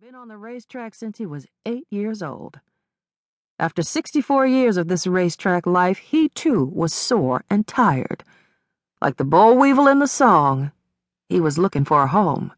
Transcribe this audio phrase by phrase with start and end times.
[0.00, 2.58] Been on the racetrack since he was eight years old.
[3.58, 8.24] After 64 years of this racetrack life, he too was sore and tired.
[9.02, 10.72] Like the boll weevil in the song,
[11.28, 12.54] he was looking for a home.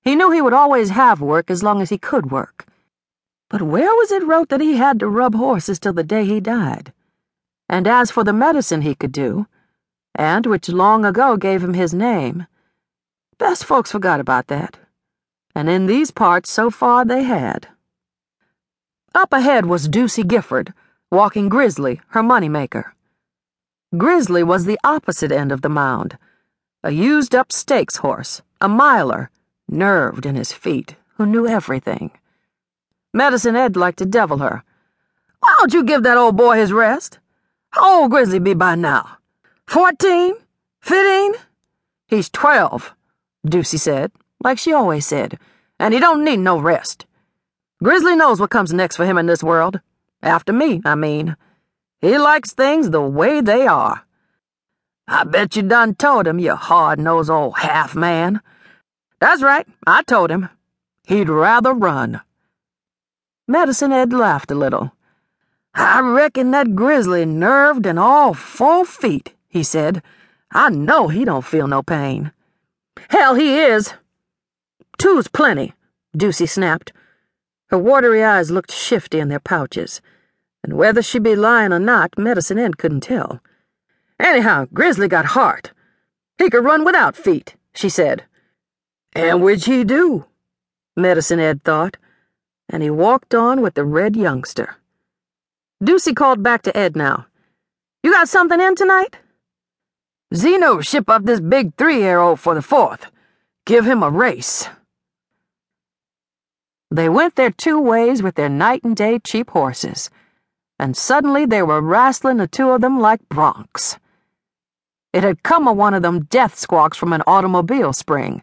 [0.00, 2.64] He knew he would always have work as long as he could work.
[3.50, 6.40] But where was it wrote that he had to rub horses till the day he
[6.40, 6.94] died?
[7.68, 9.46] And as for the medicine he could do,
[10.14, 12.46] and which long ago gave him his name,
[13.36, 14.78] best folks forgot about that
[15.54, 17.68] and in these parts so far they had.
[19.14, 20.72] Up ahead was Deucey Gifford,
[21.10, 22.92] walking Grizzly, her moneymaker.
[23.96, 26.16] Grizzly was the opposite end of the mound,
[26.84, 29.30] a used up stakes horse, a miler,
[29.68, 32.12] nerved in his feet, who knew everything.
[33.12, 34.62] Medicine Ed liked to devil her.
[35.40, 37.18] Why don't you give that old boy his rest?
[37.70, 39.18] How old Grizzly be by now?
[39.66, 40.34] Fourteen?
[40.80, 41.34] Fifteen?
[42.06, 42.94] He's twelve,
[43.44, 44.12] Deucey said
[44.42, 45.38] like she always said,
[45.78, 47.06] and he don't need no rest.
[47.82, 49.80] Grizzly knows what comes next for him in this world.
[50.22, 51.36] After me, I mean.
[52.00, 54.04] He likes things the way they are.
[55.08, 58.40] I bet you done told him, you hard-nosed old half-man.
[59.18, 60.48] That's right, I told him.
[61.06, 62.20] He'd rather run.
[63.48, 64.92] Medicine Ed laughed a little.
[65.74, 70.02] I reckon that grizzly nerved and all four feet, he said.
[70.52, 72.32] I know he don't feel no pain.
[73.08, 73.94] Hell, he is,
[75.00, 75.72] Two's plenty,
[76.14, 76.92] Deucey snapped.
[77.68, 80.02] Her watery eyes looked shifty in their pouches,
[80.62, 83.40] and whether she be lying or not, Medicine Ed couldn't tell.
[84.18, 85.72] Anyhow, Grizzly got heart.
[86.36, 88.24] He could run without feet, she said.
[89.14, 90.26] And which he do,
[90.94, 91.96] Medicine Ed thought,
[92.68, 94.76] and he walked on with the red youngster.
[95.82, 97.24] Deucey called back to Ed now.
[98.02, 99.16] You got something in tonight?
[100.34, 103.06] Zeno ship up this big three-year-old for the fourth.
[103.64, 104.68] Give him a race.
[106.92, 110.10] They went their two ways with their night and day cheap horses,
[110.76, 113.96] and suddenly they were wrastling the two of them like broncs.
[115.12, 118.42] It had come of one of them death squawks from an automobile spring,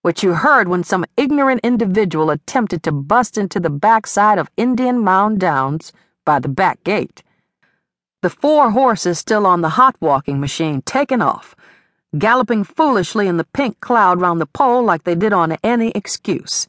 [0.00, 5.00] which you heard when some ignorant individual attempted to bust into the backside of Indian
[5.00, 5.92] Mound Downs
[6.24, 7.22] by the back gate.
[8.22, 11.54] The four horses still on the hot walking machine taken off,
[12.16, 16.66] galloping foolishly in the pink cloud round the pole like they did on any excuse.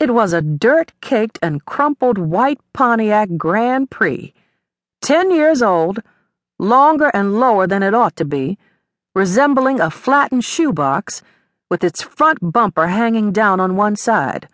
[0.00, 4.32] It was a dirt caked and crumpled white Pontiac Grand Prix,
[5.02, 6.02] ten years old,
[6.58, 8.56] longer and lower than it ought to be,
[9.14, 11.20] resembling a flattened shoebox,
[11.68, 14.48] with its front bumper hanging down on one side.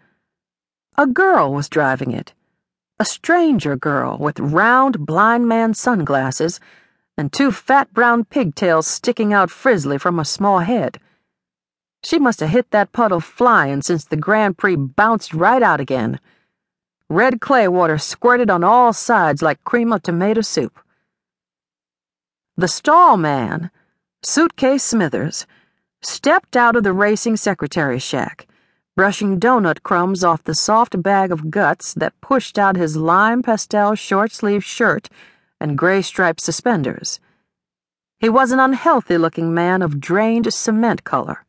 [0.99, 2.35] A girl was driving it,
[2.99, 6.59] a stranger girl with round blind man sunglasses
[7.17, 10.99] and two fat brown pigtails sticking out frizzly from a small head.
[12.07, 16.21] She must have hit that puddle flying since the Grand Prix bounced right out again.
[17.11, 20.79] Red clay water squirted on all sides like cream of tomato soup.
[22.57, 23.73] The stall man,
[24.23, 25.49] Suitcase Smithers,
[26.01, 28.47] stepped out of the racing secretary's shack,
[28.95, 33.97] brushing donut crumbs off the soft bag of guts that pushed out his lime pastel
[33.97, 35.09] short sleeved shirt
[35.61, 37.19] and gray striped suspenders.
[38.21, 41.43] He was an unhealthy looking man of drained cement color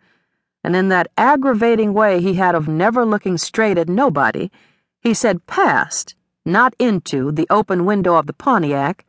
[0.68, 4.52] and in that aggravating way he had of never looking straight at nobody,
[5.00, 6.14] he said past,
[6.44, 9.06] not into, the open window of the Pontiac,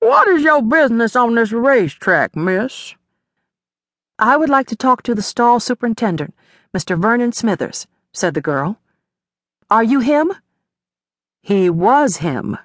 [0.00, 2.96] What is your business on this racetrack, miss?
[4.18, 6.34] I would like to talk to the stall superintendent,
[6.76, 7.00] Mr.
[7.00, 8.80] Vernon Smithers, said the girl.
[9.70, 10.32] Are you him?
[11.40, 12.58] He was him.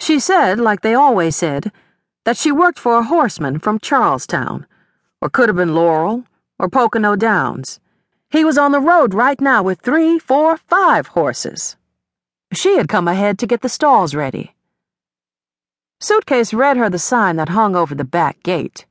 [0.00, 1.70] She said, like they always said,
[2.24, 4.66] that she worked for a horseman from Charlestown,
[5.20, 6.24] or could have been Laurel,
[6.64, 7.78] or Pocono Downs.
[8.30, 11.76] He was on the road right now with three, four, five horses.
[12.54, 14.54] She had come ahead to get the stalls ready.
[16.00, 18.86] Suitcase read her the sign that hung over the back gate.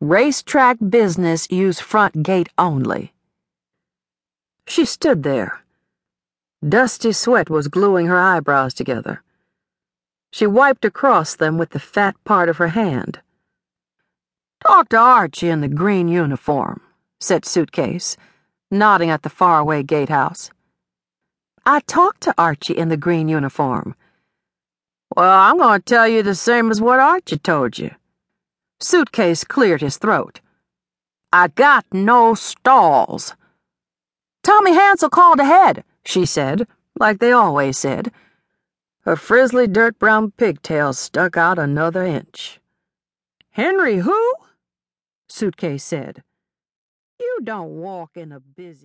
[0.00, 3.12] Racetrack business use front gate only.
[4.66, 5.60] She stood there.
[6.66, 9.22] Dusty sweat was gluing her eyebrows together.
[10.32, 13.20] She wiped across them with the fat part of her hand.
[14.66, 16.80] Talk to Archie in the green uniform,
[17.24, 18.16] said Suitcase,
[18.70, 20.50] nodding at the faraway gatehouse.
[21.64, 23.94] I talked to Archie in the green uniform.
[25.16, 27.92] Well, I'm going to tell you the same as what Archie told you.
[28.80, 30.40] Suitcase cleared his throat.
[31.32, 33.34] I got no stalls.
[34.42, 36.66] Tommy Hansel called ahead, she said,
[37.00, 38.12] like they always said.
[39.00, 42.60] Her frizzly dirt brown pigtails stuck out another inch.
[43.52, 44.34] Henry who?
[45.28, 46.22] Suitcase said.
[47.20, 48.82] You don't walk in a busy